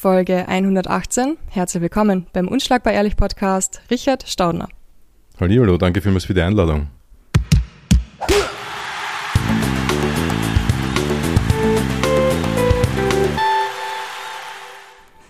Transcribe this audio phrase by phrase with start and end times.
[0.00, 1.36] Folge 118.
[1.50, 4.66] Herzlich willkommen beim Unschlagbar Ehrlich Podcast, Richard Staudner.
[5.38, 6.86] Hallo, danke vielmals für die Einladung.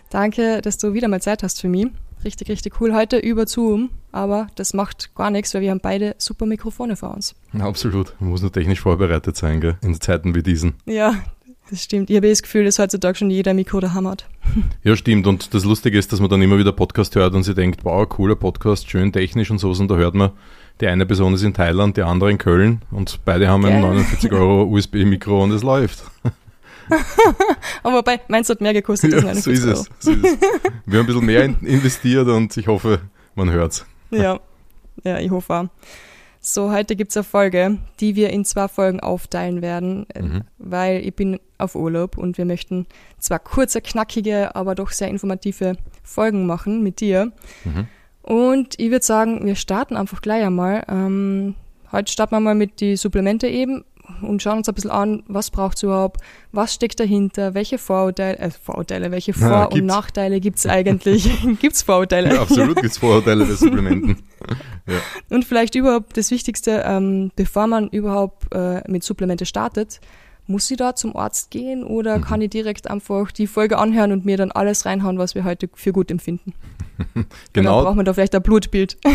[0.08, 1.88] Danke, dass du wieder mal Zeit hast für mich.
[2.22, 2.94] Richtig, richtig cool.
[2.94, 7.12] Heute über Zoom, aber das macht gar nichts, weil wir haben beide super Mikrofone vor
[7.12, 7.34] uns.
[7.58, 8.14] absolut.
[8.20, 9.78] Man muss nur technisch vorbereitet sein, gell?
[9.82, 10.74] in Zeiten wie diesen.
[10.84, 11.16] Ja,
[11.70, 12.10] das stimmt.
[12.10, 14.26] Ich habe eh das Gefühl, dass heutzutage schon jeder Mikro daheim hat.
[14.82, 15.26] Ja, stimmt.
[15.26, 18.08] Und das Lustige ist, dass man dann immer wieder Podcast hört und sie denkt, wow,
[18.08, 19.70] cooler Podcast, schön technisch und so.
[19.70, 20.30] Und da hört man,
[20.80, 24.32] die eine Person ist in Thailand, die andere in Köln und beide haben ein 49
[24.32, 26.02] Euro USB-Mikro und es läuft.
[27.82, 29.78] Aber wobei, meins hat mehr gekostet ja, als 49 so ist.
[29.78, 30.40] Es, so ist es.
[30.86, 33.00] Wir haben ein bisschen mehr investiert und ich hoffe,
[33.36, 33.86] man hört's.
[34.10, 34.40] Ja,
[35.04, 35.68] ja, ich hoffe auch.
[36.42, 40.40] So, heute gibt es eine Folge, die wir in zwei Folgen aufteilen werden, äh, mhm.
[40.56, 42.86] weil ich bin auf Urlaub und wir möchten
[43.18, 47.32] zwar kurze, knackige, aber doch sehr informative Folgen machen mit dir.
[47.64, 47.86] Mhm.
[48.22, 50.82] Und ich würde sagen, wir starten einfach gleich einmal.
[50.88, 51.56] Ähm,
[51.92, 53.84] heute starten wir mal mit die Supplemente eben
[54.22, 56.22] und schauen uns ein bisschen an, was braucht es überhaupt,
[56.52, 61.30] was steckt dahinter, welche Vorurteile, äh, Vorurteile, welche Vor- ja, und Nachteile gibt es eigentlich?
[61.60, 62.34] gibt es Vorurteile?
[62.34, 64.16] Ja, absolut gibt es Vorurteile bei Supplementen.
[64.86, 64.98] Ja.
[65.28, 70.00] Und vielleicht überhaupt das Wichtigste, ähm, bevor man überhaupt äh, mit Supplemente startet,
[70.50, 72.22] muss ich da zum Arzt gehen oder mhm.
[72.22, 75.70] kann ich direkt einfach die Folge anhören und mir dann alles reinhauen, was wir heute
[75.74, 76.52] für gut empfinden?
[77.52, 77.76] genau.
[77.76, 78.98] Dann braucht man da vielleicht ein Blutbild.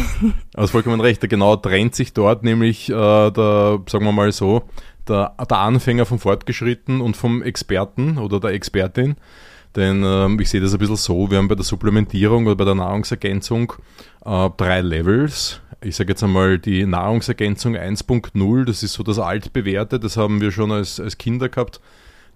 [0.55, 1.21] Also vollkommen recht.
[1.29, 4.63] Genau trennt sich dort nämlich äh, der, sagen wir mal so,
[5.07, 9.15] der, der Anfänger vom Fortgeschritten und vom Experten oder der Expertin.
[9.75, 12.65] Denn ähm, ich sehe das ein bisschen so, wir haben bei der Supplementierung oder bei
[12.65, 13.73] der Nahrungsergänzung
[14.25, 15.61] äh, drei Levels.
[15.81, 20.51] Ich sage jetzt einmal die Nahrungsergänzung 1.0, das ist so das altbewährte, das haben wir
[20.51, 21.81] schon als, als Kinder gehabt.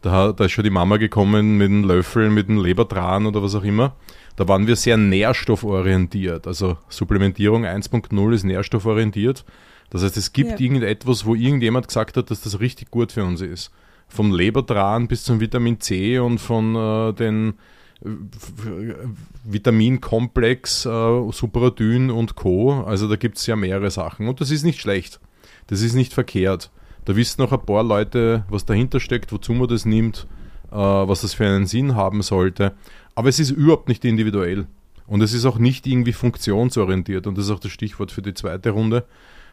[0.02, 3.56] Da, da ist schon die Mama gekommen mit einem Löffel, mit einem Lebertran oder was
[3.56, 3.96] auch immer.
[4.36, 6.48] Da waren wir sehr nährstofforientiert.
[6.48, 9.44] Also Supplementierung 1.0 ist nährstofforientiert.
[9.90, 10.60] Das heißt, es gibt ja.
[10.60, 13.72] irgendetwas, wo irgendjemand gesagt hat, dass das richtig gut für uns ist.
[14.10, 17.54] Vom Lebertran bis zum Vitamin C und von äh, den
[18.04, 18.10] äh,
[19.44, 22.82] Vitaminkomplex, äh, Supradyn und Co.
[22.84, 24.28] Also da gibt es ja mehrere Sachen.
[24.28, 25.20] Und das ist nicht schlecht.
[25.68, 26.72] Das ist nicht verkehrt.
[27.06, 30.28] Da wissen noch ein paar Leute, was dahinter steckt, wozu man das nimmt,
[30.72, 32.74] äh, was das für einen Sinn haben sollte.
[33.16, 34.68] Aber es ist überhaupt nicht individuell.
[35.08, 37.26] Und es ist auch nicht irgendwie funktionsorientiert.
[37.26, 39.06] Und das ist auch das Stichwort für die zweite Runde.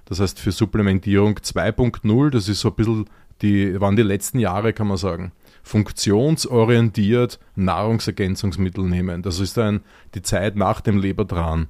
[0.05, 3.11] Das heißt für Supplementierung 2.0, das ist so ein bisschen
[3.43, 5.33] die, waren die letzten Jahre, kann man sagen,
[5.63, 9.23] funktionsorientiert Nahrungsergänzungsmittel nehmen.
[9.23, 9.81] Das ist dann
[10.15, 11.69] die Zeit nach dem Lebertran.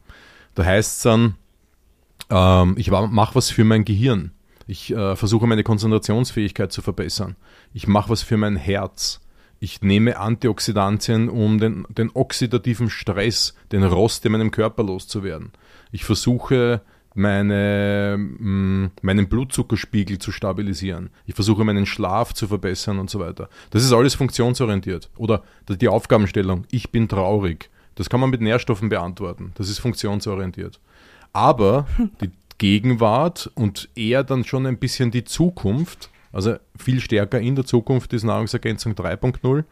[0.54, 1.34] Da heißt es dann,
[2.30, 4.32] ähm, ich mache was für mein Gehirn.
[4.66, 7.36] Ich äh, versuche meine Konzentrationsfähigkeit zu verbessern.
[7.72, 9.20] Ich mache was für mein Herz.
[9.58, 15.52] Ich nehme Antioxidantien, um den, den oxidativen Stress, den Rost in meinem Körper loszuwerden.
[15.92, 16.82] Ich versuche
[17.16, 21.10] meine, mm, meinen Blutzuckerspiegel zu stabilisieren.
[21.26, 23.48] Ich versuche meinen Schlaf zu verbessern und so weiter.
[23.70, 25.10] Das ist alles funktionsorientiert.
[25.16, 27.70] Oder die Aufgabenstellung, ich bin traurig.
[27.94, 29.52] Das kann man mit Nährstoffen beantworten.
[29.54, 30.78] Das ist funktionsorientiert.
[31.32, 31.86] Aber
[32.20, 37.64] die Gegenwart und eher dann schon ein bisschen die Zukunft, also viel stärker in der
[37.64, 39.64] Zukunft ist Nahrungsergänzung 3.0.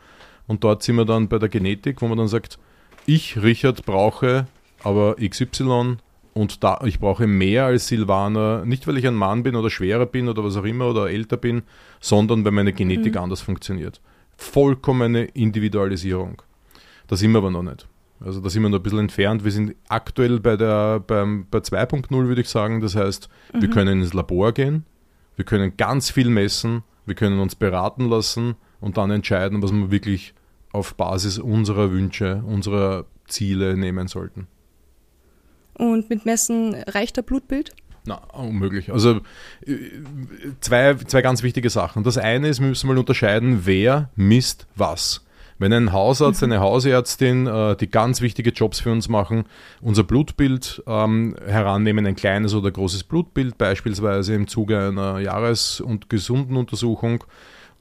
[0.47, 2.59] Und dort sind wir dann bei der Genetik, wo man dann sagt,
[3.07, 4.47] ich, Richard, brauche
[4.83, 5.97] aber XY
[6.35, 10.05] und da, ich brauche mehr als Silvaner, nicht weil ich ein Mann bin oder schwerer
[10.05, 11.63] bin oder was auch immer oder älter bin,
[12.01, 13.21] sondern weil meine Genetik mhm.
[13.21, 14.01] anders funktioniert.
[14.37, 16.43] Vollkommene Individualisierung.
[17.07, 17.87] Da sind wir aber noch nicht.
[18.19, 19.45] Also da sind wir noch ein bisschen entfernt.
[19.45, 22.81] Wir sind aktuell bei der beim, bei 2.0 würde ich sagen.
[22.81, 23.63] Das heißt, mhm.
[23.63, 24.85] wir können ins Labor gehen,
[25.37, 29.93] wir können ganz viel messen, wir können uns beraten lassen und dann entscheiden, was wir
[29.93, 30.35] wirklich
[30.73, 34.49] auf Basis unserer Wünsche, unserer Ziele nehmen sollten.
[35.75, 37.73] Und mit Messen reicht der Blutbild?
[38.07, 38.93] Na, unmöglich.
[38.93, 39.21] Also
[39.67, 39.77] äh,
[40.61, 42.05] zwei, zwei ganz wichtige Sachen.
[42.05, 45.25] Das eine ist, wir müssen mal unterscheiden, wer misst was.
[45.59, 46.53] Wenn ein Hausarzt, mhm.
[46.53, 49.45] eine Hausärztin, äh, die ganz wichtige Jobs für uns machen,
[49.81, 56.11] unser Blutbild ähm, herannehmen, ein kleines oder großes Blutbild, beispielsweise im Zuge einer Jahres- und
[56.11, 57.25] gesunden Untersuchung.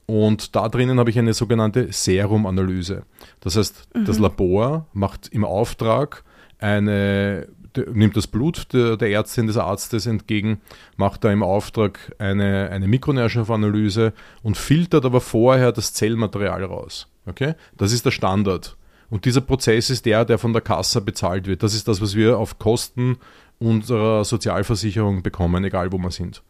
[0.05, 3.03] Und da drinnen habe ich eine sogenannte Serumanalyse.
[3.39, 4.05] Das heißt, mhm.
[4.05, 6.23] das Labor macht im Auftrag
[6.59, 7.47] eine
[7.77, 10.61] nimmt das Blut der, der, Ärztin, des Arztes entgegen,
[10.97, 17.07] macht da im Auftrag eine, eine Mikronährstoffanalyse und filtert aber vorher das Zellmaterial raus.
[17.25, 17.55] Okay?
[17.77, 18.77] Das ist der Standard.
[19.09, 21.61] Und dieser Prozess ist der, der von der Kasse bezahlt wird.
[21.61, 23.17] Das ist das, was wir auf Kosten
[23.59, 26.41] unserer Sozialversicherung bekommen, egal wo wir sind.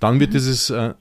[0.00, 0.34] Dann wird mhm.
[0.34, 0.94] dieses äh,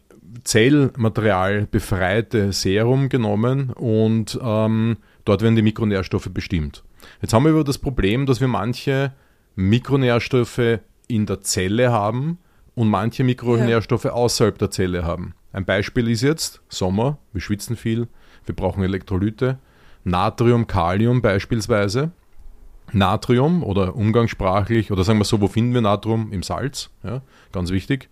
[0.44, 6.84] Zellmaterial befreite Serum genommen und ähm, Dort werden die Mikronährstoffe bestimmt.
[7.22, 9.14] Jetzt haben wir aber das Problem, dass wir manche
[9.56, 12.40] Mikronährstoffe in der Zelle haben
[12.76, 14.14] und manche Mikronährstoffe ja.
[14.14, 15.34] außerhalb der Zelle haben.
[15.54, 18.08] Ein Beispiel ist jetzt Sommer, wir schwitzen viel,
[18.46, 19.60] wir brauchen Elektrolyte,
[20.04, 22.12] Natrium, Kalium beispielsweise.
[22.94, 26.32] Natrium oder umgangssprachlich, oder sagen wir so, wo finden wir Natrium?
[26.32, 27.22] Im Salz, ja,
[27.52, 28.10] ganz wichtig,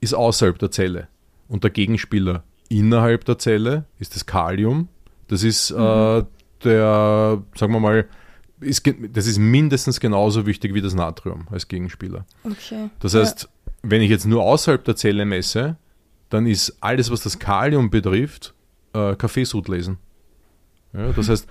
[0.00, 1.08] ist außerhalb der Zelle.
[1.48, 4.88] Und der Gegenspieler innerhalb der Zelle ist das Kalium.
[5.28, 5.78] Das ist mhm.
[5.78, 6.24] äh,
[6.64, 8.06] der, sagen wir mal,
[8.60, 12.24] ist, das ist mindestens genauso wichtig wie das Natrium als Gegenspieler.
[12.44, 12.90] Okay.
[13.00, 13.48] Das heißt, ja.
[13.82, 15.76] wenn ich jetzt nur außerhalb der Zelle messe,
[16.30, 18.54] dann ist alles, was das Kalium betrifft,
[18.92, 19.98] äh, Kaffeesud lesen.
[20.92, 21.46] Ja, das heißt,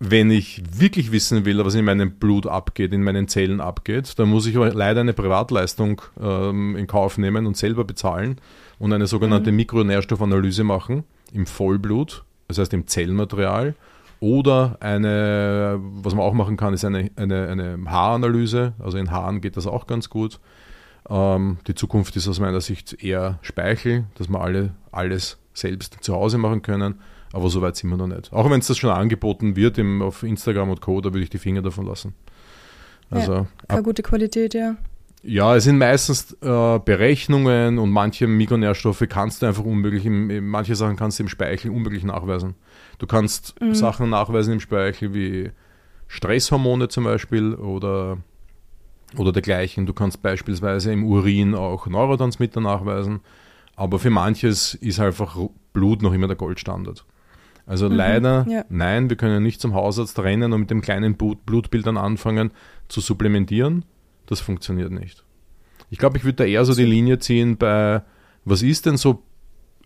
[0.00, 4.30] wenn ich wirklich wissen will, was in meinem Blut abgeht, in meinen Zellen abgeht, dann
[4.30, 8.40] muss ich leider eine Privatleistung ähm, in Kauf nehmen und selber bezahlen
[8.78, 9.56] und eine sogenannte mhm.
[9.56, 13.74] Mikronährstoffanalyse machen im Vollblut, das heißt im Zellmaterial.
[14.20, 18.74] Oder eine, was man auch machen kann, ist eine, eine, eine Haaranalyse.
[18.78, 20.40] Also in Haaren geht das auch ganz gut.
[21.08, 26.14] Ähm, die Zukunft ist aus meiner Sicht eher Speichel, dass wir alle alles selbst zu
[26.14, 27.00] Hause machen können.
[27.32, 28.32] Aber so weit sind wir noch nicht.
[28.32, 31.30] Auch wenn es das schon angeboten wird im, auf Instagram und Co., da würde ich
[31.30, 32.14] die Finger davon lassen.
[33.08, 34.76] Also, ja, keine gute Qualität, ja.
[35.22, 40.74] Ja, es sind meistens äh, Berechnungen und manche Mikronährstoffe kannst du einfach unmöglich, im, manche
[40.74, 42.54] Sachen kannst du im Speichel unmöglich nachweisen.
[42.98, 43.74] Du kannst mhm.
[43.74, 45.50] Sachen nachweisen im Speichel wie
[46.06, 48.18] Stresshormone zum Beispiel oder,
[49.16, 49.84] oder dergleichen.
[49.84, 53.20] Du kannst beispielsweise im Urin auch Neurotransmitter nachweisen,
[53.76, 55.36] aber für manches ist einfach
[55.74, 57.04] Blut noch immer der Goldstandard.
[57.66, 58.64] Also mhm, leider, ja.
[58.70, 62.52] nein, wir können nicht zum Hausarzt rennen und mit dem kleinen Blut Blutbildern anfangen
[62.88, 63.84] zu supplementieren.
[64.30, 65.24] Das funktioniert nicht.
[65.90, 68.02] Ich glaube, ich würde da eher so die Linie ziehen bei,
[68.44, 69.24] was ist denn so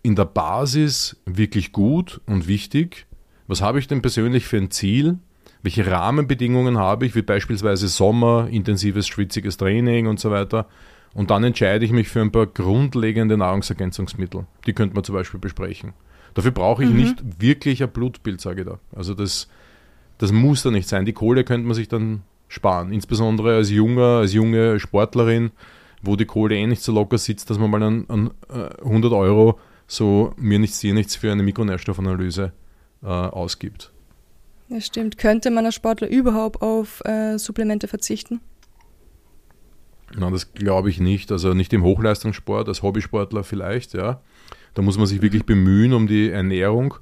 [0.03, 3.07] in der Basis wirklich gut und wichtig?
[3.47, 5.19] Was habe ich denn persönlich für ein Ziel?
[5.63, 10.69] Welche Rahmenbedingungen habe ich, wie beispielsweise Sommer, intensives, schwitziges Training und so weiter?
[11.15, 14.47] Und dann entscheide ich mich für ein paar grundlegende Nahrungsergänzungsmittel.
[14.67, 15.95] Die könnte man zum Beispiel besprechen.
[16.35, 16.97] Dafür brauche ich mhm.
[16.97, 18.79] nicht wirklich ein Blutbild, sage ich da.
[18.95, 19.49] Also das,
[20.19, 21.07] das muss da nicht sein.
[21.07, 22.25] Die Kohle könnte man sich dann
[22.55, 22.93] sparen.
[22.93, 25.51] Insbesondere als junger, als junge Sportlerin,
[26.03, 28.31] wo die Kohle eh nicht so locker sitzt, dass man mal an, an
[28.83, 32.53] 100 äh, Euro so mir nichts, dir nichts für eine Mikronährstoffanalyse
[33.03, 33.93] äh, ausgibt.
[34.69, 35.19] Ja, stimmt.
[35.19, 38.41] Könnte man als Sportler überhaupt auf äh, Supplemente verzichten?
[40.17, 41.33] Na, das glaube ich nicht.
[41.33, 44.21] Also nicht im Hochleistungssport, als Hobbysportler vielleicht, ja.
[44.75, 46.95] Da muss man sich wirklich bemühen um die Ernährung.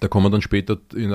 [0.00, 1.12] Da kommen wir dann später in,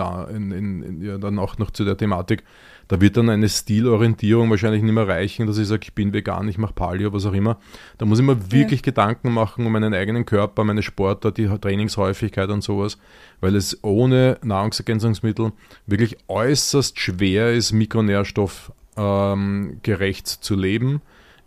[0.52, 2.44] in, in, ja, dann auch noch zu der Thematik.
[2.88, 6.48] Da wird dann eine Stilorientierung wahrscheinlich nicht mehr reichen, dass ich sage, ich bin vegan,
[6.48, 7.58] ich mache Paleo, was auch immer.
[7.98, 8.86] Da muss ich mir wirklich ja.
[8.86, 13.00] Gedanken machen um meinen eigenen Körper, meine Sportart, die Trainingshäufigkeit und sowas,
[13.42, 15.52] weil es ohne Nahrungsergänzungsmittel
[15.88, 21.02] wirklich äußerst schwer ist, Mikronährstoff ähm, gerecht zu leben.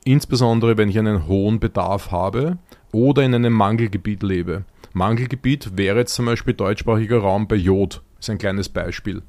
[0.04, 2.58] Insbesondere wenn ich einen hohen Bedarf habe
[2.92, 4.64] oder in einem Mangelgebiet lebe.
[4.98, 8.02] Mangelgebiet wäre jetzt zum Beispiel deutschsprachiger Raum bei Jod.
[8.16, 9.22] Das ist ein kleines Beispiel.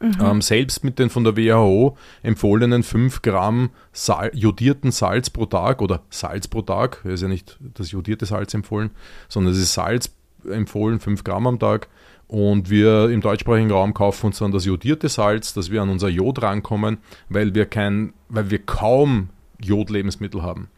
[0.00, 0.16] Mhm.
[0.20, 5.80] Ähm, selbst mit den von der WHO empfohlenen 5 Gramm Sal jodierten Salz pro Tag
[5.80, 8.90] oder Salz pro Tag, ist ja nicht das jodierte Salz empfohlen,
[9.28, 10.14] sondern es ist Salz
[10.50, 11.88] empfohlen, 5 Gramm am Tag.
[12.26, 16.08] Und wir im deutschsprachigen Raum kaufen uns dann das jodierte Salz, dass wir an unser
[16.08, 19.28] Jod rankommen, weil wir kein, weil wir kaum
[19.60, 20.68] Jodlebensmittel haben.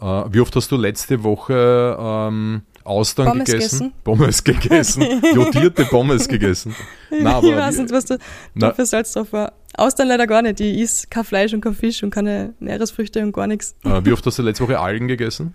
[0.00, 3.78] Äh, wie oft hast du letzte Woche ähm, Austern Pommes gegessen?
[3.78, 3.92] Gegessen.
[4.04, 5.04] Pommes gegessen.
[5.34, 6.74] Jodierte Pommes gegessen.
[7.10, 8.18] Na, aber ich weiß nicht, was du
[8.54, 9.52] da für Salz drauf war.
[9.76, 10.58] Austern leider gar nicht.
[10.58, 13.74] Die isst kein Fleisch und kein Fisch und keine Meeresfrüchte und gar nichts.
[13.84, 15.54] Äh, wie oft hast du letzte Woche Algen gegessen?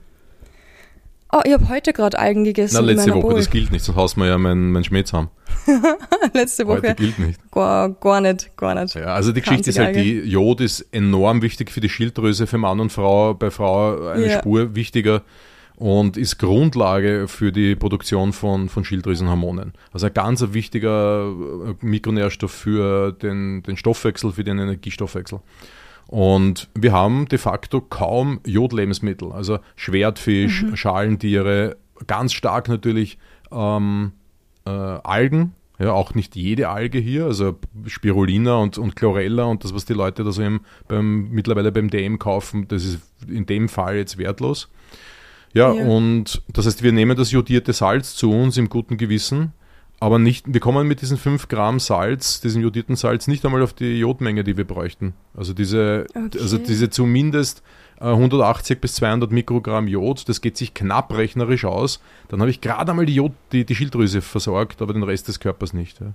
[1.32, 2.76] Oh, ich habe heute gerade Algen gegessen.
[2.76, 3.36] Na, letzte Woche, Bowl.
[3.36, 5.30] das gilt nicht, sonst haust wir ja meinen mein Schmäh zusammen.
[6.34, 6.78] letzte Woche.
[6.78, 7.52] Heute gilt nicht.
[7.52, 8.96] Gar, gar nicht, gar nicht.
[8.96, 12.58] Ja, also die Geschichte ist halt die, Jod ist enorm wichtig für die Schilddrüse, für
[12.58, 14.40] Mann und Frau, bei Frau eine ja.
[14.40, 15.24] Spur wichtiger
[15.78, 19.74] und ist Grundlage für die Produktion von, von Schilddrüsenhormonen.
[19.92, 25.40] Also ein ganz wichtiger äh, Mikronährstoff für den, den Stoffwechsel, für den Energiestoffwechsel.
[26.08, 30.76] Und wir haben de facto kaum Jodlebensmittel, also Schwertfisch, mhm.
[30.76, 31.78] Schalentiere,
[32.08, 33.18] ganz stark natürlich
[33.52, 34.12] ähm,
[34.66, 39.74] äh, Algen, ja, auch nicht jede Alge hier, also Spirulina und, und Chlorella und das,
[39.74, 43.68] was die Leute da so im, beim, mittlerweile beim DM kaufen, das ist in dem
[43.68, 44.70] Fall jetzt wertlos.
[45.56, 49.54] Ja, ja, und das heißt, wir nehmen das jodierte Salz zu uns im guten Gewissen,
[50.02, 53.72] aber nicht, wir kommen mit diesen 5 Gramm Salz, diesem jodierten Salz, nicht einmal auf
[53.72, 55.14] die Jodmenge, die wir bräuchten.
[55.34, 56.40] Also diese, okay.
[56.42, 57.64] also diese zumindest
[58.00, 62.02] 180 äh, bis 200 Mikrogramm Jod, das geht sich knapp rechnerisch aus.
[62.28, 65.40] Dann habe ich gerade einmal die, Jod, die, die Schilddrüse versorgt, aber den Rest des
[65.40, 66.02] Körpers nicht.
[66.02, 66.08] Ja.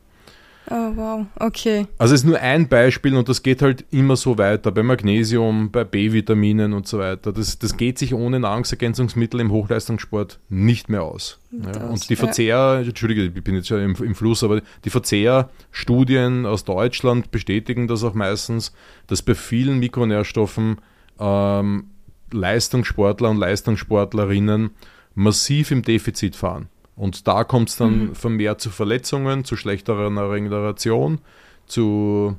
[0.69, 1.87] Oh, wow, okay.
[1.99, 5.71] Also es ist nur ein Beispiel und das geht halt immer so weiter, bei Magnesium,
[5.71, 7.33] bei B-Vitaminen und so weiter.
[7.33, 11.41] Das, das geht sich ohne Nahrungsergänzungsmittel im Hochleistungssport nicht mehr aus.
[11.51, 12.83] Ja, und die Verzehr.
[12.85, 18.05] Entschuldige, ich bin jetzt schon im, im Fluss, aber die Verzehrstudien aus Deutschland bestätigen das
[18.05, 18.73] auch meistens,
[19.09, 20.77] dass bei vielen Mikronährstoffen
[21.19, 21.85] ähm,
[22.33, 24.71] Leistungssportler und Leistungssportlerinnen
[25.15, 26.69] massiv im Defizit fahren.
[27.01, 28.15] Und da kommt es dann mhm.
[28.15, 31.19] vermehrt zu Verletzungen, zu schlechterer Regeneration,
[31.65, 32.37] zu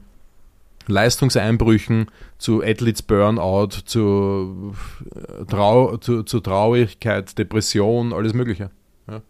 [0.86, 4.76] Leistungseinbrüchen, zu Athletes Burnout, zu,
[5.16, 8.70] äh, Trau zu, zu Traurigkeit, Depression, alles Mögliche.
[9.08, 9.24] Ja.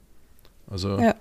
[0.69, 1.15] Also ja.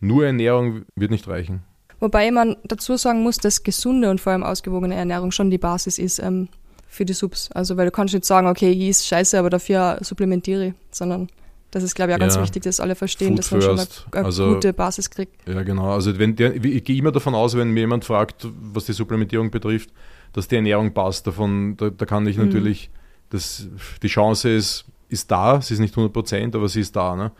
[0.00, 1.62] nur Ernährung wird nicht reichen.
[2.00, 5.98] Wobei man dazu sagen muss, dass gesunde und vor allem ausgewogene Ernährung schon die Basis
[5.98, 6.48] ist ähm,
[6.88, 7.52] für die Subs.
[7.52, 11.28] Also weil du kannst nicht sagen, okay, ich ist scheiße, aber dafür supplementiere, sondern
[11.76, 12.42] das ist, glaube ich, auch ganz ja.
[12.42, 13.94] wichtig, dass alle verstehen, Food dass man first.
[13.94, 15.46] schon eine, eine also, gute Basis kriegt.
[15.46, 15.92] Ja, genau.
[15.92, 19.50] Also wenn der, ich gehe immer davon aus, wenn mir jemand fragt, was die Supplementierung
[19.50, 19.90] betrifft,
[20.32, 21.26] dass die Ernährung passt.
[21.26, 22.46] Davon, da, da kann ich mhm.
[22.46, 22.88] natürlich,
[23.28, 23.68] das,
[24.02, 27.14] die Chance ist, ist da, sie ist nicht 100 Prozent, aber sie ist da.
[27.14, 27.30] Ne?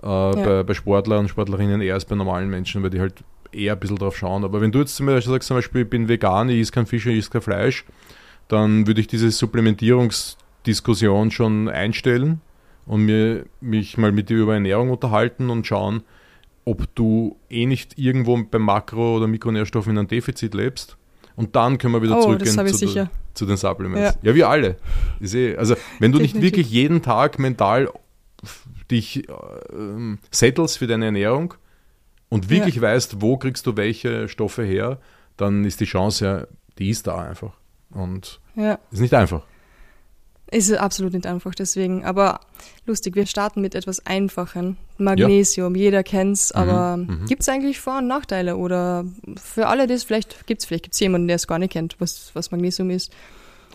[0.00, 0.30] Äh, ja.
[0.30, 3.14] bei, bei Sportlern und Sportlerinnen eher als bei normalen Menschen, weil die halt
[3.50, 4.44] eher ein bisschen drauf schauen.
[4.44, 6.86] Aber wenn du jetzt zum Beispiel sagst, zum Beispiel, ich bin vegan, ich esse kein
[6.86, 7.84] Fisch, ich esse kein Fleisch,
[8.46, 12.40] dann würde ich diese Supplementierungsdiskussion schon einstellen
[12.86, 16.02] und mir, mich mal mit dir über Ernährung unterhalten und schauen,
[16.64, 20.96] ob du eh nicht irgendwo beim Makro- oder Mikronährstoffen in einem Defizit lebst.
[21.34, 24.18] Und dann können wir wieder oh, zurückgehen zu, der, zu, den Supplements.
[24.22, 24.76] Ja, ja wir alle.
[25.20, 27.88] Eh, also, wenn du nicht wirklich jeden Tag mental
[28.90, 29.32] dich äh,
[30.30, 31.54] settelst für deine Ernährung
[32.28, 32.82] und wirklich ja.
[32.82, 34.98] weißt, wo kriegst du welche Stoffe her,
[35.36, 36.46] dann ist die Chance ja,
[36.78, 37.54] die ist da einfach.
[37.90, 38.78] Und ja.
[38.90, 39.42] ist nicht einfach.
[40.52, 42.04] Ist absolut nicht einfach, deswegen.
[42.04, 42.40] Aber
[42.84, 44.76] lustig, wir starten mit etwas Einfachen.
[44.98, 45.82] Magnesium, ja.
[45.84, 48.58] jeder kennt's, mhm, aber mhm, gibt es eigentlich Vor- und Nachteile?
[48.58, 49.06] Oder
[49.42, 52.32] für alle das, vielleicht gibt es vielleicht gibt's jemanden, der es gar nicht kennt, was,
[52.34, 53.10] was Magnesium ist.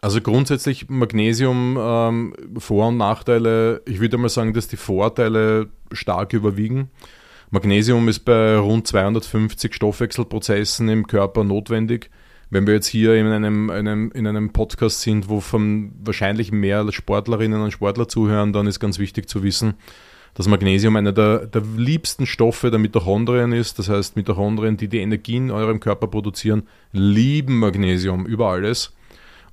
[0.02, 6.34] Also grundsätzlich Magnesium, ähm, Vor- und Nachteile, ich würde mal sagen, dass die Vorteile stark
[6.34, 6.92] überwiegen.
[7.50, 12.12] Magnesium ist bei rund 250 Stoffwechselprozessen im Körper notwendig
[12.50, 16.90] wenn wir jetzt hier in einem, einem, in einem Podcast sind, wo von wahrscheinlich mehr
[16.92, 19.74] Sportlerinnen und Sportler zuhören, dann ist ganz wichtig zu wissen,
[20.34, 23.80] dass Magnesium einer der, der liebsten Stoffe der Mitochondrien ist.
[23.80, 28.94] Das heißt, Mitochondrien, die die Energie in eurem Körper produzieren, lieben Magnesium über alles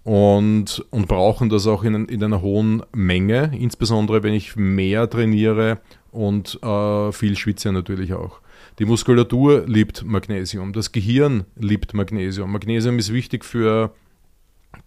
[0.04, 5.80] und, und brauchen das auch in, in einer hohen Menge, insbesondere wenn ich mehr trainiere
[6.12, 8.40] und äh, viel schwitze natürlich auch.
[8.78, 12.50] Die Muskulatur liebt Magnesium, das Gehirn liebt Magnesium.
[12.50, 13.94] Magnesium ist wichtig für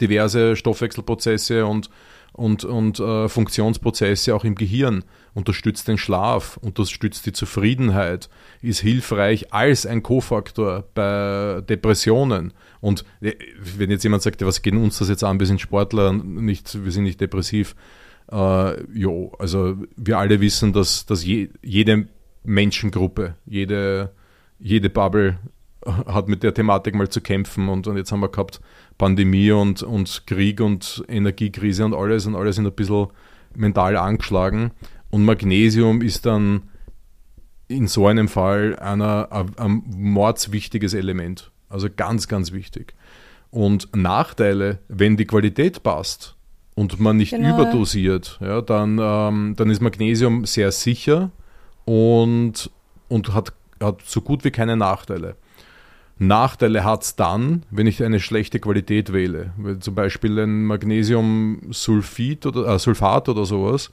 [0.02, 1.90] diverse Stoffwechselprozesse und,
[2.34, 8.30] und, und äh, Funktionsprozesse auch im Gehirn, unterstützt den Schlaf, unterstützt die Zufriedenheit,
[8.62, 12.54] ist hilfreich als ein Kofaktor bei Depressionen.
[12.82, 13.36] Und äh,
[13.78, 16.92] wenn jetzt jemand sagt, was geht uns das jetzt an, wir sind Sportler, nicht, wir
[16.92, 17.74] sind nicht depressiv,
[18.32, 22.08] äh, jo, also wir alle wissen, dass, dass je, jede
[22.48, 23.36] Menschengruppe.
[23.46, 24.12] Jede,
[24.60, 25.38] jede Bubble
[25.86, 28.62] hat mit der Thematik mal zu kämpfen und, und jetzt haben wir gehabt
[28.98, 33.08] Pandemie und, und Krieg und Energiekrise und alles und alle sind ein bisschen
[33.56, 34.72] mental angeschlagen.
[35.10, 36.64] Und Magnesium ist dann
[37.68, 41.52] in so einem Fall einer, ein, ein mordswichtiges Element.
[41.70, 42.94] Also ganz, ganz wichtig.
[43.50, 46.36] Und Nachteile, wenn die Qualität passt
[46.76, 47.56] und man nicht genau.
[47.56, 51.32] überdosiert, ja, dann, ähm, dann ist Magnesium sehr sicher
[51.88, 52.70] und,
[53.08, 55.38] und hat, hat so gut wie keine Nachteile.
[56.20, 59.54] Nachteile hat es dann, wenn ich eine schlechte Qualität wähle.
[59.80, 63.92] Zum Beispiel ein Magnesiumsulfid oder äh, Sulfat oder sowas.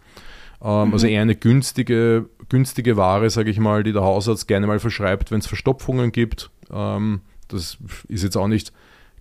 [0.61, 0.93] Ähm, mhm.
[0.93, 5.31] Also eher eine günstige, günstige Ware, sage ich mal, die der Hausarzt gerne mal verschreibt,
[5.31, 6.51] wenn es Verstopfungen gibt.
[6.73, 8.73] Ähm, das ist jetzt auch nicht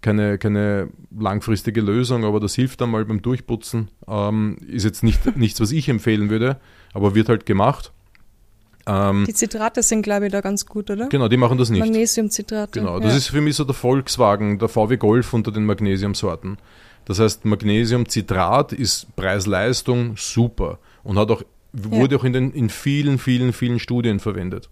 [0.02, 3.90] keine, keine langfristige Lösung, aber das hilft dann mal beim Durchputzen.
[4.08, 6.58] Ähm, ist jetzt nicht, nichts, was ich empfehlen würde,
[6.94, 7.92] aber wird halt gemacht.
[8.86, 11.08] Ähm, die Zitrate sind, glaube ich, da ganz gut, oder?
[11.08, 11.80] Genau, die machen das nicht.
[11.80, 12.80] Magnesiumzitrate.
[12.80, 13.18] Genau, das ja.
[13.18, 16.58] ist für mich so der Volkswagen, der VW Golf unter den Magnesiumsorten.
[17.06, 22.20] Das heißt, Magnesiumcitrat ist Preis-Leistung super und hat auch, wurde ja.
[22.22, 24.70] auch in, den, in vielen, vielen, vielen Studien verwendet.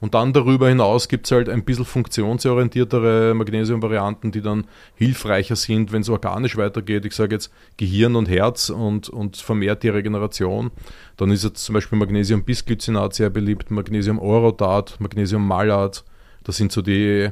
[0.00, 5.92] Und dann darüber hinaus gibt es halt ein bisschen funktionsorientiertere Magnesium-Varianten, die dann hilfreicher sind,
[5.92, 7.04] wenn es organisch weitergeht.
[7.04, 10.70] Ich sage jetzt Gehirn und Herz und, und vermehrt die Regeneration.
[11.18, 16.02] Dann ist jetzt zum Beispiel Magnesium-Bisglycinat sehr beliebt, Magnesium-Orotat, Magnesium-Malat.
[16.44, 17.28] Das sind so die,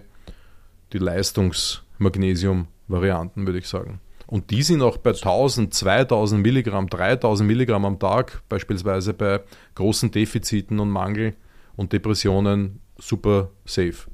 [0.92, 4.00] die Leistungs-Magnesium-Varianten, würde ich sagen.
[4.26, 9.40] Und die sind auch bei 1000, 2000 Milligramm, 3000 Milligramm am Tag, beispielsweise bei
[9.74, 11.32] großen Defiziten und Mangel
[11.78, 14.10] und Depressionen super safe.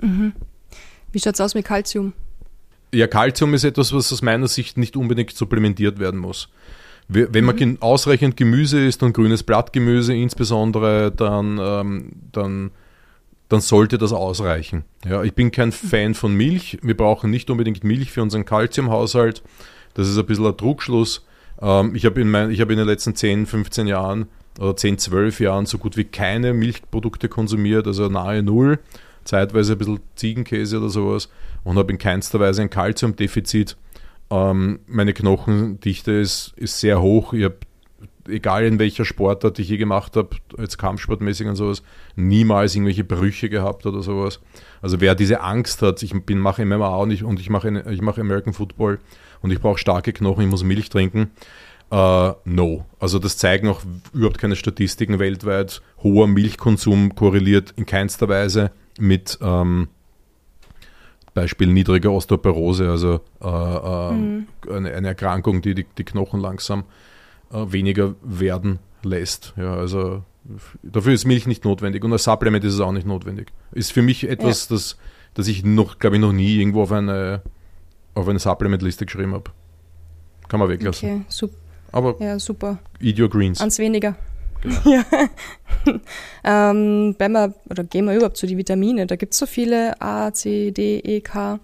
[0.00, 0.32] Mhm.
[1.12, 2.14] Wie schaut es aus mit Kalzium?
[2.92, 6.48] Ja, Kalzium ist etwas, was aus meiner Sicht nicht unbedingt supplementiert werden muss.
[7.08, 7.78] Wenn man mhm.
[7.80, 12.70] ausreichend Gemüse isst und grünes Blattgemüse insbesondere, dann, ähm, dann,
[13.48, 14.84] dann sollte das ausreichen.
[15.04, 16.78] Ja, ich bin kein Fan von Milch.
[16.82, 19.42] Wir brauchen nicht unbedingt Milch für unseren Kalziumhaushalt.
[19.94, 21.26] Das ist ein bisschen ein Trugschluss.
[21.60, 24.28] Ähm, ich habe in, hab in den letzten 10, 15 Jahren
[24.60, 28.78] oder 10, 12 Jahren so gut wie keine Milchprodukte konsumiert, also nahe Null.
[29.24, 31.28] Zeitweise ein bisschen Ziegenkäse oder sowas
[31.64, 33.76] und habe in keinster Weise ein Kalziumdefizit.
[34.30, 37.32] Ähm, meine Knochendichte ist, ist sehr hoch.
[37.32, 37.56] Ich habe,
[38.28, 41.82] egal in welcher Sportart ich je gemacht habe, jetzt kampfsportmäßig und sowas,
[42.16, 44.40] niemals irgendwelche Brüche gehabt oder sowas.
[44.82, 48.02] Also wer diese Angst hat, ich bin, mache MMA und ich, und ich mache, ich
[48.02, 49.00] mache American Football
[49.42, 51.30] und ich brauche starke Knochen, ich muss Milch trinken,
[51.92, 52.86] Uh, no.
[53.00, 53.82] Also das zeigen auch
[54.12, 55.82] überhaupt keine Statistiken weltweit.
[56.02, 59.88] Hoher Milchkonsum korreliert in keinster Weise mit ähm,
[61.34, 64.46] Beispiel niedrige Osteoporose, also äh, äh, mhm.
[64.68, 66.84] eine, eine, Erkrankung, die die, die Knochen langsam
[67.52, 69.54] äh, weniger werden lässt.
[69.56, 70.22] Ja, also
[70.82, 73.52] dafür ist Milch nicht notwendig und als Supplement ist es auch nicht notwendig.
[73.72, 74.76] Ist für mich etwas, ja.
[74.76, 74.96] das,
[75.34, 77.42] das ich noch, glaube ich, noch nie irgendwo auf eine,
[78.14, 79.50] auf eine Supplement-Liste geschrieben habe.
[80.48, 81.08] Kann man weglassen.
[81.08, 81.59] Okay, super.
[81.92, 82.78] Aber ja, super.
[83.00, 83.60] Eat your greens.
[83.60, 84.16] Ans weniger.
[84.60, 84.80] Genau.
[84.84, 85.04] ja.
[86.44, 90.00] ähm, wenn wir, oder gehen wir überhaupt zu den Vitamine, da gibt es so viele
[90.00, 91.58] A, C, D, E, K.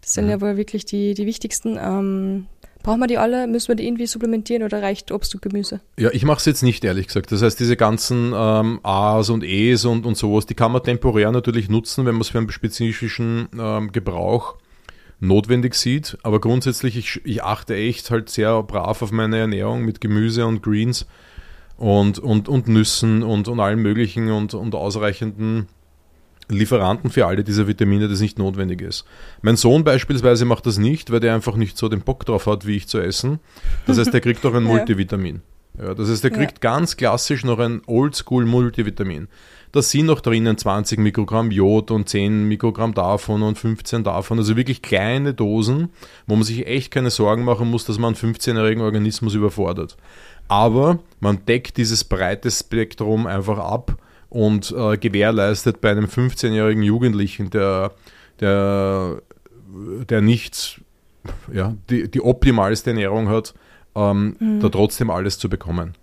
[0.00, 0.30] Das sind mhm.
[0.30, 1.78] ja wohl wirklich die, die wichtigsten.
[1.80, 2.46] Ähm,
[2.82, 3.46] brauchen wir die alle?
[3.46, 5.80] Müssen wir die irgendwie supplementieren oder reicht Obst und Gemüse?
[5.98, 7.32] Ja, ich mache es jetzt nicht, ehrlich gesagt.
[7.32, 11.30] Das heißt, diese ganzen ähm, A's und E's und, und sowas, die kann man temporär
[11.30, 14.56] natürlich nutzen, wenn man es für einen spezifischen ähm, Gebrauch
[15.22, 16.18] notwendig sieht.
[16.22, 20.62] Aber grundsätzlich, ich, ich achte echt halt sehr brav auf meine Ernährung mit Gemüse und
[20.62, 21.06] Greens
[21.76, 25.68] und, und, und Nüssen und, und allen möglichen und, und ausreichenden
[26.48, 29.04] Lieferanten für alle diese Vitamine, das nicht notwendig ist.
[29.42, 32.66] Mein Sohn beispielsweise macht das nicht, weil der einfach nicht so den Bock drauf hat,
[32.66, 33.38] wie ich zu essen.
[33.86, 35.40] Das heißt, der kriegt auch ein Multivitamin.
[35.78, 36.70] Ja, das heißt, der kriegt ja.
[36.70, 39.28] ganz klassisch noch ein Oldschool-Multivitamin.
[39.72, 44.36] Da sind noch drinnen 20 Mikrogramm Jod und 10 Mikrogramm davon und 15 davon.
[44.36, 45.88] Also wirklich kleine Dosen,
[46.26, 49.96] wo man sich echt keine Sorgen machen muss, dass man einen 15-jährigen Organismus überfordert.
[50.46, 53.96] Aber man deckt dieses breite Spektrum einfach ab
[54.28, 57.92] und äh, gewährleistet bei einem 15-jährigen Jugendlichen, der,
[58.40, 59.22] der,
[60.08, 60.82] der nicht
[61.50, 63.54] ja, die, die optimalste Ernährung hat,
[63.94, 64.60] ähm, mhm.
[64.60, 65.94] da trotzdem alles zu bekommen.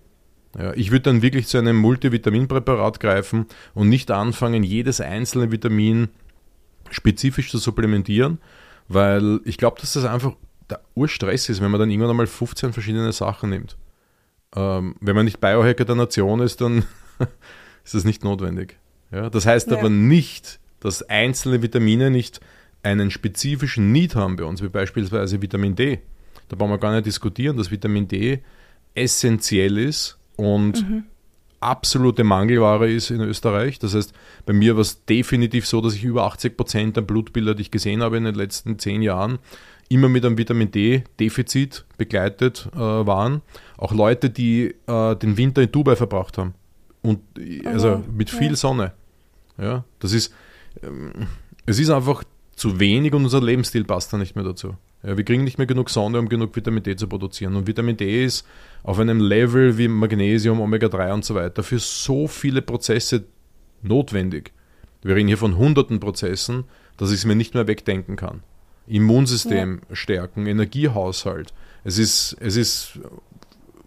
[0.58, 6.10] Ja, ich würde dann wirklich zu einem Multivitaminpräparat greifen und nicht anfangen, jedes einzelne Vitamin
[6.89, 8.39] spezifisch zu supplementieren,
[8.88, 10.34] weil ich glaube, dass das einfach
[10.69, 13.78] der Urstress ist, wenn man dann irgendwann einmal 15 verschiedene Sachen nimmt.
[14.56, 16.84] Ähm, wenn man nicht Biohacker der Nation ist, dann
[17.84, 18.78] ist das nicht notwendig.
[19.12, 19.78] Ja, das heißt ja.
[19.78, 22.39] aber nicht, dass einzelne Vitamine nicht
[22.82, 25.99] einen spezifischen Need haben bei uns, wie beispielsweise Vitamin D.
[26.50, 28.42] Da brauchen wir gar nicht diskutieren, dass Vitamin D
[28.96, 31.04] essentiell ist und mhm.
[31.60, 33.80] absolute Mangelware ist in Österreich.
[33.80, 34.14] Das heißt,
[34.46, 37.72] bei mir war es definitiv so, dass ich über 80 Prozent der Blutbilder, die ich
[37.72, 39.40] gesehen habe in den letzten zehn Jahren,
[39.90, 43.42] immer mit einem Vitamin D-Defizit begleitet äh, waren.
[43.78, 46.54] Auch Leute, die äh, den Winter in Dubai verbracht haben.
[47.02, 47.22] Und
[47.66, 48.04] also okay.
[48.12, 48.56] mit viel ja.
[48.56, 48.94] Sonne.
[49.58, 50.34] Ja, das ist,
[50.84, 51.28] ähm,
[51.66, 52.24] es ist einfach
[52.56, 54.76] zu wenig und unser Lebensstil passt da nicht mehr dazu.
[55.04, 57.56] Ja, wir kriegen nicht mehr genug Sonne, um genug Vitamin D zu produzieren.
[57.56, 58.46] Und Vitamin D ist
[58.84, 63.26] auf einem Level wie Magnesium, Omega-3 und so weiter für so viele Prozesse
[63.82, 64.52] notwendig.
[65.02, 66.66] Wir reden hier von hunderten Prozessen,
[66.98, 68.44] dass ich es mir nicht mehr wegdenken kann.
[68.88, 69.96] Immunsystem ja.
[69.96, 71.54] stärken, Energiehaushalt.
[71.86, 73.00] Es ist, es ist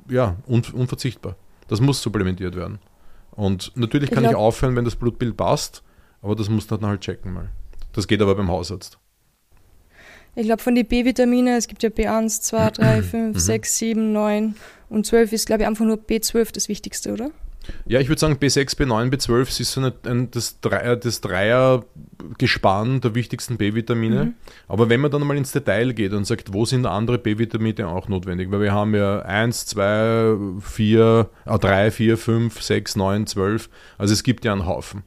[0.09, 1.37] ja, un, unverzichtbar.
[1.69, 2.79] Das muss supplementiert werden.
[3.33, 5.83] Und natürlich kann ich, ich aufhören, wenn das Blutbild passt,
[6.23, 7.51] aber das muss dann halt checken mal.
[7.93, 8.99] Das geht aber beim Hausarzt.
[10.35, 14.55] Ich glaube, von den B-Vitamine, es gibt ja B1, 2, 3, 5, 6, 7, 9
[14.89, 17.31] und 12 ist, glaube ich, einfach nur B12 das Wichtigste, oder?
[17.87, 23.01] Ja, ich würde sagen, B6, B9, B12 ist so eine, ein, das, Dreier, das Dreiergespann
[23.01, 24.25] der wichtigsten B-Vitamine.
[24.25, 24.35] Mhm.
[24.69, 28.09] Aber wenn man dann mal ins Detail geht und sagt, wo sind andere B-Vitamine auch
[28.09, 28.51] notwendig?
[28.51, 33.71] Weil wir haben ja 1, 2, 4, 3, 4, 5, 6, 9, 12.
[33.99, 35.03] Also es gibt ja einen Haufen.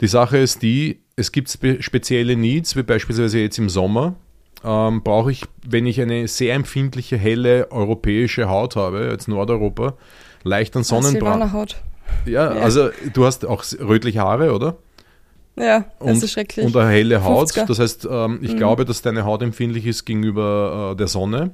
[0.00, 4.16] Die Sache ist die, es gibt spezielle Needs, wie beispielsweise jetzt im Sommer.
[4.64, 9.94] Ähm, brauche ich, wenn ich eine sehr empfindliche, helle europäische Haut habe, jetzt Nordeuropa,
[10.44, 11.52] leichten Sonnenbrand.
[11.52, 11.82] Haut.
[12.26, 14.76] Ja, ja, also du hast auch rötliche Haare, oder?
[15.56, 16.64] Ja, das und, ist schrecklich.
[16.64, 17.50] Und eine helle Haut.
[17.50, 17.66] 50er.
[17.66, 18.58] Das heißt, ähm, ich mhm.
[18.58, 21.50] glaube, dass deine Haut empfindlich ist gegenüber äh, der Sonne.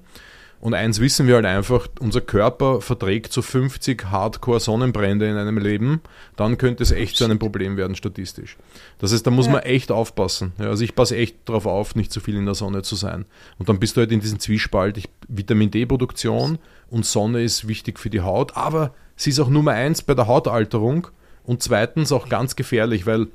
[0.61, 6.01] Und eins wissen wir halt einfach, unser Körper verträgt so 50 Hardcore-Sonnenbrände in einem Leben,
[6.35, 8.57] dann könnte es echt zu einem Problem werden statistisch.
[8.99, 9.53] Das heißt, da muss ja.
[9.53, 10.53] man echt aufpassen.
[10.59, 13.25] Ja, also ich passe echt darauf auf, nicht zu viel in der Sonne zu sein.
[13.59, 14.99] Und dann bist du halt in diesem Zwiespalt.
[14.99, 16.59] Ich, Vitamin D-Produktion
[16.91, 20.27] und Sonne ist wichtig für die Haut, aber sie ist auch Nummer eins bei der
[20.27, 21.07] Hautalterung
[21.45, 23.29] und zweitens auch ganz gefährlich, weil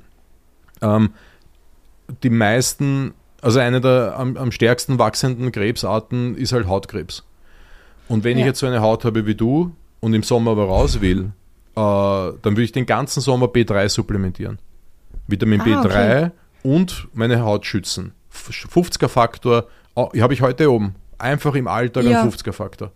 [0.82, 1.14] ähm,
[2.22, 7.24] die meisten also eine der am, am stärksten wachsenden Krebsarten ist halt Hautkrebs.
[8.08, 8.40] Und wenn ja.
[8.40, 11.28] ich jetzt so eine Haut habe wie du und im Sommer aber raus will, äh,
[11.76, 14.58] dann würde ich den ganzen Sommer B3 supplementieren.
[15.26, 16.30] Vitamin ah, B3 okay.
[16.62, 18.12] und meine Haut schützen.
[18.32, 20.94] 50er Faktor oh, habe ich heute oben.
[21.18, 22.22] Einfach im Alltag ja.
[22.22, 22.92] einen 50er Faktor.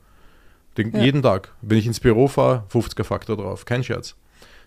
[0.78, 1.02] Den, ja.
[1.02, 1.52] Jeden Tag.
[1.60, 3.66] Wenn ich ins Büro fahre, 50er Faktor drauf.
[3.66, 4.16] Kein Scherz.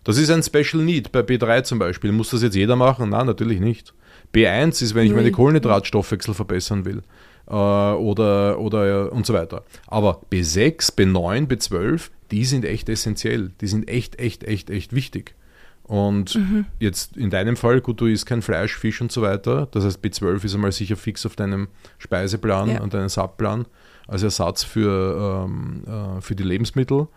[0.04, 1.12] Das ist ein Special Need.
[1.12, 2.12] Bei B3 zum Beispiel.
[2.12, 3.10] Muss das jetzt jeder machen?
[3.10, 3.94] Nein, natürlich nicht.
[4.34, 7.04] B1 ist, wenn ich meine Kohlenhydratstoffwechsel verbessern will.
[7.48, 9.64] Äh, oder, oder und so weiter.
[9.88, 13.52] Aber B6, B9, B12, die sind echt essentiell.
[13.62, 15.36] Die sind echt, echt, echt, echt wichtig.
[15.84, 16.66] Und mhm.
[16.80, 19.68] jetzt in deinem Fall, gut, du isst kein Fleisch, Fisch und so weiter.
[19.72, 22.82] Das heißt, B12 ist einmal sicher fix auf deinem Speiseplan ja.
[22.82, 23.66] und deinem SAP-Plan
[24.08, 27.08] als Ersatz für, ähm, äh, für die Lebensmittel,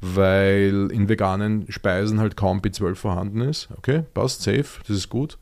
[0.00, 3.68] weil in veganen Speisen halt kaum B12 vorhanden ist.
[3.76, 5.38] Okay, passt, safe, das ist gut.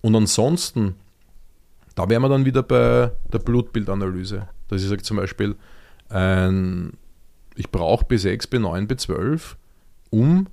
[0.00, 0.96] Und ansonsten,
[1.94, 4.48] da wären wir dann wieder bei der Blutbildanalyse.
[4.68, 5.54] Dass ich sage zum Beispiel,
[6.08, 6.94] ein,
[7.54, 9.54] ich brauche B6, B9, B12,
[10.10, 10.48] um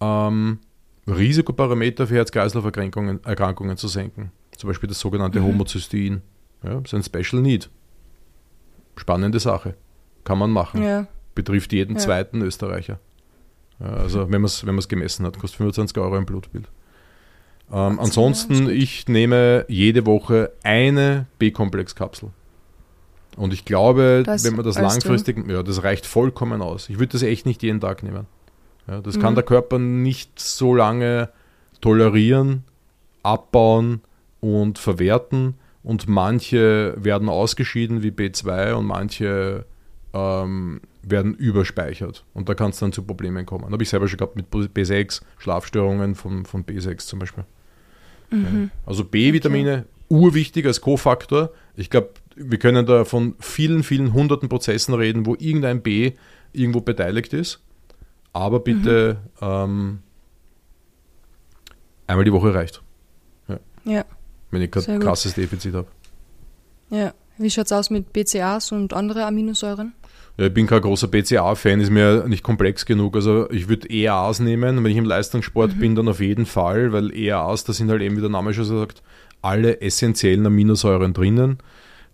[0.00, 0.58] ähm,
[1.06, 4.30] Risikoparameter für Herz-Kreislauf-Erkrankungen Erkrankungen zu senken.
[4.56, 5.46] Zum Beispiel das sogenannte mhm.
[5.46, 6.22] Homozystein.
[6.62, 7.68] Ja, das ist ein Special Need.
[8.96, 9.74] Spannende Sache.
[10.22, 10.82] Kann man machen.
[10.82, 11.08] Ja.
[11.34, 12.02] Betrifft jeden ja.
[12.02, 12.98] zweiten Österreicher.
[13.78, 16.68] Also wenn man es wenn gemessen hat, kostet 25 Euro ein Blutbild.
[17.72, 22.30] Ähm, ansonsten, ich nehme jede Woche eine B-Komplex-Kapsel.
[23.36, 25.50] Und ich glaube, das wenn man das langfristig, drin.
[25.50, 26.90] ja, das reicht vollkommen aus.
[26.90, 28.26] Ich würde das echt nicht jeden Tag nehmen.
[28.86, 29.22] Ja, das mhm.
[29.22, 31.30] kann der Körper nicht so lange
[31.80, 32.64] tolerieren,
[33.22, 34.02] abbauen
[34.40, 35.54] und verwerten.
[35.82, 39.64] Und manche werden ausgeschieden wie B2 und manche
[40.12, 42.24] ähm, werden überspeichert.
[42.34, 43.70] Und da kann es dann zu Problemen kommen.
[43.72, 47.44] Habe ich selber schon gehabt mit B6, Schlafstörungen von, von B6 zum Beispiel.
[48.30, 48.70] Mhm.
[48.86, 49.86] Also B-Vitamine, okay.
[50.08, 51.50] urwichtig als Kofaktor.
[51.76, 56.12] Ich glaube, wir können da von vielen, vielen hunderten Prozessen reden, wo irgendein B
[56.52, 57.60] irgendwo beteiligt ist.
[58.32, 59.46] Aber bitte mhm.
[59.46, 59.98] ähm,
[62.06, 62.82] einmal die Woche reicht.
[63.48, 63.58] Ja.
[63.84, 64.04] ja.
[64.50, 65.88] Wenn ich kein krasses Defizit habe.
[66.90, 67.12] Ja.
[67.38, 69.94] Wie schaut es aus mit BCAs und andere Aminosäuren?
[70.38, 73.16] Ich bin kein großer BCA-Fan, ist mir nicht komplex genug.
[73.16, 74.82] Also ich würde EAAs nehmen.
[74.82, 75.78] Wenn ich im Leistungssport mhm.
[75.78, 78.64] bin, dann auf jeden Fall, weil EAAs, da sind halt eben, wie der Name schon
[78.64, 79.02] sagt,
[79.42, 81.58] alle essentiellen Aminosäuren drinnen.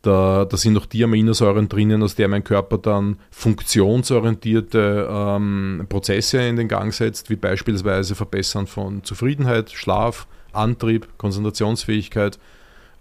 [0.03, 6.41] Da, da sind auch die Aminosäuren drinnen, aus der mein Körper dann funktionsorientierte ähm, Prozesse
[6.43, 12.39] in den Gang setzt, wie beispielsweise Verbessern von Zufriedenheit, Schlaf, Antrieb, Konzentrationsfähigkeit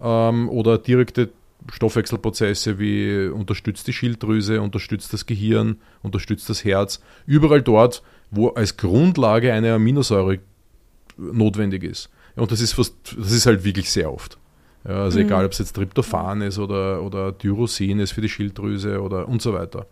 [0.00, 1.30] ähm, oder direkte
[1.70, 7.00] Stoffwechselprozesse wie unterstützt die Schilddrüse, unterstützt das Gehirn, unterstützt das Herz.
[7.26, 10.38] Überall dort, wo als Grundlage eine Aminosäure
[11.16, 12.10] notwendig ist.
[12.36, 14.38] Und das ist, fast, das ist halt wirklich sehr oft.
[14.86, 15.26] Ja, also mhm.
[15.26, 19.42] egal, ob es jetzt Tryptophan ist oder, oder Tyrosin ist für die Schilddrüse oder und
[19.42, 19.86] so weiter.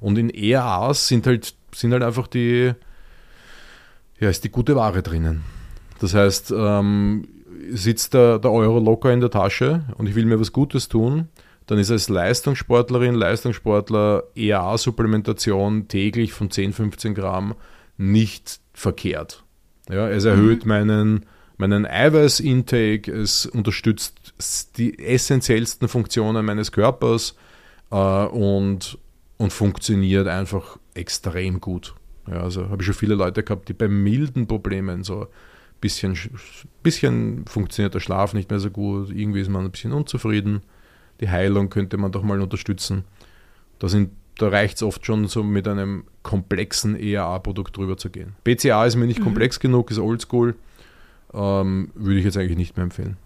[0.00, 2.72] Und in ERAs sind halt, sind halt einfach die,
[4.18, 5.44] ja, ist die gute Ware drinnen.
[6.00, 7.28] Das heißt, ähm,
[7.70, 11.28] sitzt der, der Euro locker in der Tasche und ich will mir was Gutes tun,
[11.66, 17.54] dann ist als Leistungssportlerin, Leistungssportler EA-Supplementation täglich von 10, 15 Gramm
[17.96, 19.44] nicht verkehrt.
[19.88, 20.68] Ja, es erhöht mhm.
[20.68, 24.34] meinen, meinen Eiweiß-Intake, es unterstützt
[24.76, 27.36] die essentiellsten Funktionen meines Körpers
[27.90, 28.98] äh, und,
[29.38, 31.94] und funktioniert einfach extrem gut.
[32.28, 35.26] Ja, also habe ich schon viele Leute gehabt, die bei milden Problemen so
[35.82, 36.16] bisschen,
[36.82, 40.62] bisschen funktioniert der Schlaf nicht mehr so gut, irgendwie ist man ein bisschen unzufrieden.
[41.20, 43.04] Die Heilung könnte man doch mal unterstützen.
[43.78, 43.88] Da,
[44.38, 48.34] da reicht es oft schon, so mit einem komplexen EAA-Produkt drüber zu gehen.
[48.44, 49.24] BCA ist mir nicht mhm.
[49.24, 50.54] komplex genug, ist oldschool.
[51.34, 53.16] Ähm, würde ich jetzt eigentlich nicht mehr empfehlen.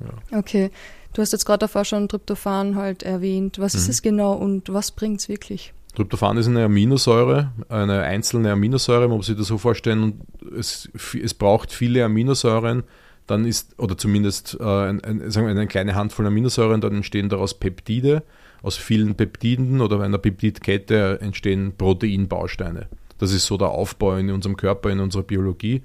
[0.00, 0.38] Ja.
[0.38, 0.70] Okay,
[1.12, 3.58] du hast jetzt gerade davor schon Tryptophan halt erwähnt.
[3.58, 3.78] Was mhm.
[3.78, 5.72] ist es genau und was bringt es wirklich?
[5.94, 10.22] Tryptophan ist eine Aminosäure, eine einzelne Aminosäure, man muss sich das so vorstellen,
[10.58, 10.88] es,
[11.22, 12.84] es braucht viele Aminosäuren,
[13.26, 17.28] dann ist, oder zumindest äh, ein, ein, sagen wir eine kleine Handvoll Aminosäuren, dann entstehen
[17.28, 18.22] daraus Peptide.
[18.62, 22.86] Aus vielen Peptiden oder einer Peptidkette entstehen Proteinbausteine.
[23.18, 25.82] Das ist so der Aufbau in unserem Körper, in unserer Biologie.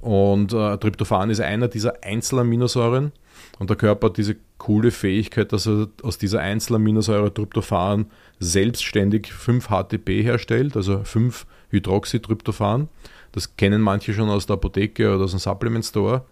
[0.00, 3.12] Und äh, Tryptophan ist einer dieser Einzelaminosäuren.
[3.58, 8.06] Und der Körper hat diese coole Fähigkeit, dass er aus dieser Einzelaminosäure Tryptophan
[8.38, 12.88] selbstständig 5-HTP herstellt, also 5-Hydroxytryptophan.
[13.32, 16.24] Das kennen manche schon aus der Apotheke oder aus dem Supplement Store.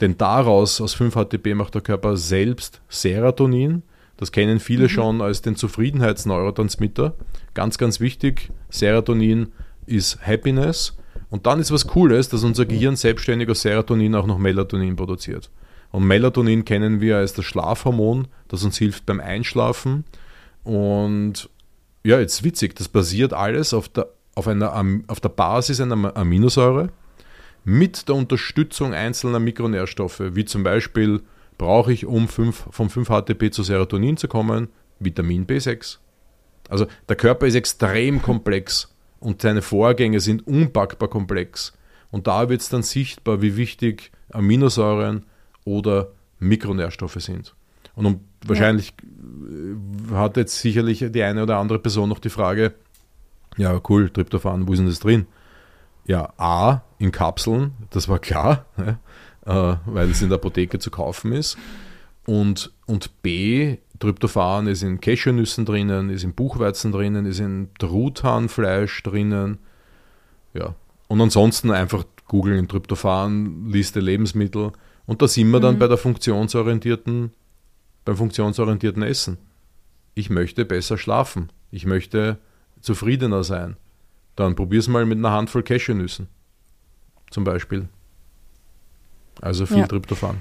[0.00, 3.82] Denn daraus, aus 5-HTP, macht der Körper selbst Serotonin.
[4.16, 4.88] Das kennen viele mhm.
[4.88, 7.14] schon als den Zufriedenheitsneurotransmitter.
[7.54, 9.52] Ganz, ganz wichtig, Serotonin
[9.86, 10.96] ist Happiness.
[11.32, 15.50] Und dann ist was Cooles, dass unser Gehirn selbstständig aus Serotonin auch noch Melatonin produziert.
[15.90, 20.04] Und Melatonin kennen wir als das Schlafhormon, das uns hilft beim Einschlafen.
[20.62, 21.48] Und
[22.04, 26.90] ja, jetzt witzig, das basiert alles auf der, auf einer, auf der Basis einer Aminosäure
[27.64, 31.22] mit der Unterstützung einzelner Mikronährstoffe, wie zum Beispiel
[31.56, 34.68] brauche ich, um 5, vom 5-HTP zu Serotonin zu kommen,
[34.98, 35.96] Vitamin B6.
[36.68, 38.91] Also der Körper ist extrem komplex
[39.22, 41.72] und seine Vorgänge sind unpackbar komplex.
[42.10, 45.24] Und da wird es dann sichtbar, wie wichtig Aminosäuren
[45.64, 46.08] oder
[46.38, 47.54] Mikronährstoffe sind.
[47.94, 48.48] Und um, ja.
[48.48, 52.74] wahrscheinlich äh, hat jetzt sicherlich die eine oder andere Person noch die Frage,
[53.56, 55.26] ja cool, Tryptophan, wo ist denn das drin?
[56.04, 60.90] Ja, A, in Kapseln, das war klar, ja, äh, weil es in der Apotheke zu
[60.90, 61.56] kaufen ist.
[62.26, 69.00] Und, und B, Tryptophan ist in Cashewnüssen drinnen, ist in Buchweizen drinnen, ist in Truthahnfleisch
[69.04, 69.58] drinnen.
[70.54, 70.74] Ja.
[71.06, 74.72] Und ansonsten einfach googeln Tryptophan, Liste Lebensmittel.
[75.06, 75.78] Und da sind wir dann mhm.
[75.78, 77.30] bei der funktionsorientierten,
[78.04, 79.38] beim funktionsorientierten Essen.
[80.14, 81.52] Ich möchte besser schlafen.
[81.70, 82.38] Ich möchte
[82.80, 83.76] zufriedener sein.
[84.34, 86.26] Dann probier's mal mit einer Handvoll Cashewnüssen.
[87.30, 87.88] Zum Beispiel.
[89.40, 89.86] Also viel ja.
[89.86, 90.40] Tryptophan.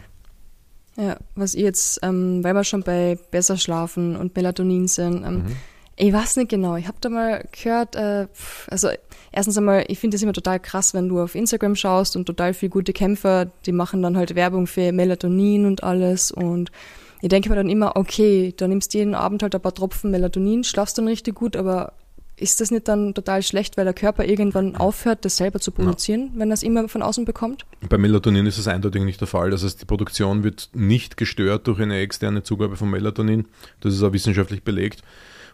[0.98, 5.34] Ja, was ich jetzt, ähm, weil wir schon bei besser schlafen und Melatonin sind, ähm,
[5.36, 5.56] mhm.
[5.96, 8.28] ich weiß nicht genau, ich habe da mal gehört, äh,
[8.68, 8.90] also
[9.32, 12.54] erstens einmal, ich finde es immer total krass, wenn du auf Instagram schaust und total
[12.54, 16.72] viele gute Kämpfer, die machen dann halt Werbung für Melatonin und alles und
[17.22, 20.12] ich denke mir dann immer, okay, da nimmst du jeden Abend halt ein paar Tropfen
[20.12, 21.94] Melatonin, schlafst dann richtig gut, aber
[22.42, 26.32] ist das nicht dann total schlecht, weil der Körper irgendwann aufhört, das selber zu produzieren,
[26.34, 26.40] ja.
[26.40, 27.66] wenn er es immer von außen bekommt?
[27.88, 29.52] Bei Melatonin ist das eindeutig nicht der Fall.
[29.52, 33.46] Das heißt, die Produktion wird nicht gestört durch eine externe Zugabe von Melatonin.
[33.80, 35.02] Das ist auch wissenschaftlich belegt.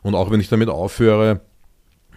[0.01, 1.41] Und auch wenn ich damit aufhöre,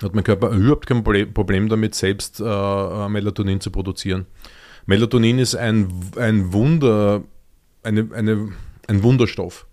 [0.03, 4.27] hat mein Körper überhaupt kein Problem damit, selbst äh, äh, Melatonin zu produzieren.
[4.87, 7.23] Melatonin ist ein, ein Wunder,
[7.83, 8.49] eine, eine,
[8.87, 9.67] ein Wunderstoff.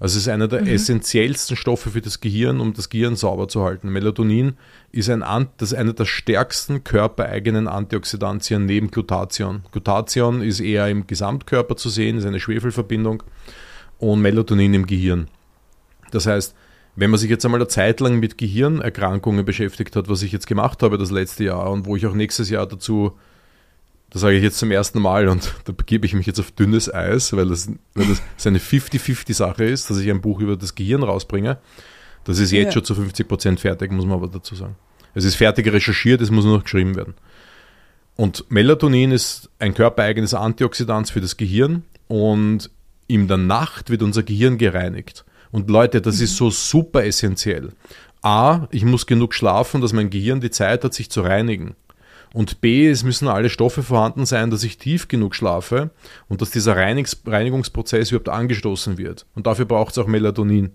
[0.00, 0.68] Also es ist einer der mhm.
[0.68, 3.90] essentiellsten Stoffe für das Gehirn, um das Gehirn sauber zu halten.
[3.90, 4.54] Melatonin
[4.92, 9.62] ist, ein, das ist einer der stärksten körpereigenen Antioxidantien neben Glutathion.
[9.70, 13.22] Glutathion ist eher im Gesamtkörper zu sehen, ist eine Schwefelverbindung
[13.98, 15.28] und Melatonin im Gehirn.
[16.12, 16.54] Das heißt,
[16.96, 20.46] wenn man sich jetzt einmal eine Zeit lang mit Gehirnerkrankungen beschäftigt hat, was ich jetzt
[20.46, 23.18] gemacht habe das letzte Jahr und wo ich auch nächstes Jahr dazu
[24.10, 26.92] das sage ich jetzt zum ersten Mal und da begebe ich mich jetzt auf dünnes
[26.92, 31.02] Eis, weil das, weil das eine 50-50-Sache ist, dass ich ein Buch über das Gehirn
[31.02, 31.58] rausbringe.
[32.24, 32.72] Das ist jetzt ja.
[32.72, 34.76] schon zu 50 Prozent fertig, muss man aber dazu sagen.
[35.14, 37.14] Es ist fertig recherchiert, es muss nur noch geschrieben werden.
[38.16, 42.70] Und Melatonin ist ein körpereigenes Antioxidant für das Gehirn und
[43.06, 45.24] in der Nacht wird unser Gehirn gereinigt.
[45.50, 46.24] Und Leute, das mhm.
[46.24, 47.72] ist so super essentiell.
[48.22, 51.74] A, ich muss genug schlafen, dass mein Gehirn die Zeit hat, sich zu reinigen.
[52.32, 55.90] Und B, es müssen alle Stoffe vorhanden sein, dass ich tief genug schlafe
[56.28, 59.26] und dass dieser Reinigungs Reinigungsprozess überhaupt angestoßen wird.
[59.34, 60.70] Und dafür braucht es auch Melatonin.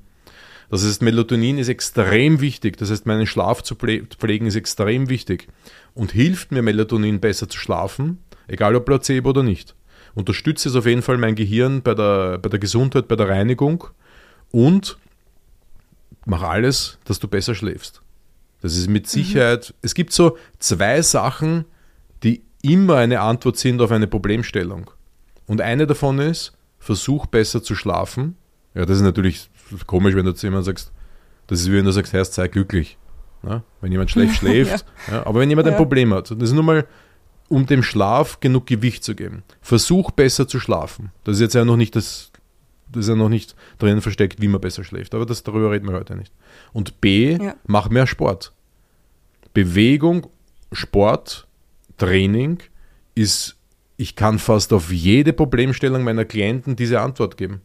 [0.69, 2.77] Das heißt, Melatonin ist extrem wichtig.
[2.77, 5.47] Das heißt, meinen Schlaf zu pflegen ist extrem wichtig
[5.93, 9.75] und hilft mir Melatonin besser zu schlafen, egal ob Placebo oder nicht.
[10.13, 13.85] Unterstützt es auf jeden Fall mein Gehirn bei der, bei der Gesundheit, bei der Reinigung
[14.51, 14.97] und
[16.25, 18.01] mach alles, dass du besser schläfst.
[18.65, 19.75] Das ist mit Sicherheit, mhm.
[19.83, 21.65] es gibt so zwei Sachen,
[22.23, 24.89] die immer eine Antwort sind auf eine Problemstellung.
[25.45, 28.37] Und eine davon ist, versuch besser zu schlafen.
[28.73, 29.51] Ja, das ist natürlich
[29.85, 30.91] komisch, wenn du zu jemandem sagst,
[31.45, 32.97] das ist wie wenn du sagst, Herr, sei glücklich.
[33.43, 34.83] Ja, wenn jemand schlecht schläft.
[35.09, 35.13] ja.
[35.13, 36.87] Ja, aber wenn jemand ein Problem hat, das ist nur mal,
[37.49, 39.43] um dem Schlaf genug Gewicht zu geben.
[39.61, 41.11] Versuch besser zu schlafen.
[41.23, 42.31] Das ist jetzt ja noch nicht das,
[42.91, 45.13] das ist ja noch nicht drin versteckt, wie man besser schläft.
[45.13, 46.33] Aber das, darüber reden wir heute nicht.
[46.73, 48.54] Und B, mach mehr Sport.
[49.55, 50.27] Bewegung,
[50.73, 51.47] Sport,
[51.97, 52.59] Training
[53.15, 53.55] ist,
[53.95, 57.61] ich kann fast auf jede Problemstellung meiner Klienten diese Antwort geben.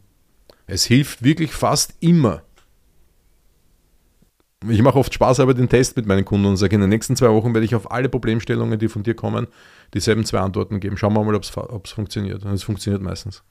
[0.67, 2.43] Es hilft wirklich fast immer.
[4.69, 7.17] Ich mache oft Spaß aber den Test mit meinen Kunden und sage, in den nächsten
[7.17, 9.47] zwei Wochen werde ich auf alle Problemstellungen, die von dir kommen,
[9.93, 10.95] dieselben zwei Antworten geben.
[10.95, 11.43] Schauen wir mal, ob
[11.85, 12.45] es funktioniert.
[12.45, 13.43] Und es funktioniert meistens.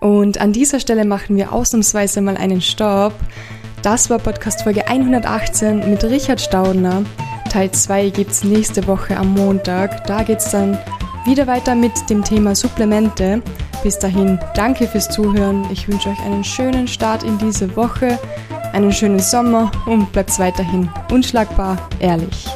[0.00, 3.14] Und an dieser Stelle machen wir ausnahmsweise mal einen Stopp.
[3.82, 7.02] Das war Podcast Folge 118 mit Richard Staudner.
[7.50, 10.06] Teil 2 gibt es nächste Woche am Montag.
[10.06, 10.78] Da geht es dann
[11.24, 13.42] wieder weiter mit dem Thema Supplemente.
[13.82, 15.64] Bis dahin, danke fürs Zuhören.
[15.72, 18.18] Ich wünsche euch einen schönen Start in diese Woche,
[18.72, 22.46] einen schönen Sommer und bleibt weiterhin unschlagbar ehrlich.